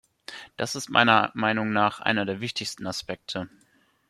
[0.57, 3.51] Das ist meiner Meinung nach einer der wichtigsten Aspekte.